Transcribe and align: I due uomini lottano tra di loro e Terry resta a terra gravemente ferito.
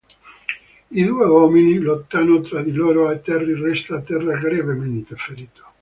I 0.89 1.03
due 1.05 1.27
uomini 1.27 1.77
lottano 1.77 2.41
tra 2.41 2.63
di 2.63 2.71
loro 2.71 3.11
e 3.11 3.21
Terry 3.21 3.53
resta 3.53 3.97
a 3.97 4.01
terra 4.01 4.35
gravemente 4.35 5.15
ferito. 5.15 5.63